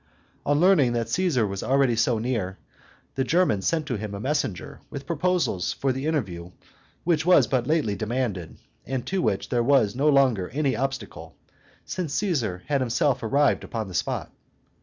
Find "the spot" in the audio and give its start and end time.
13.89-14.31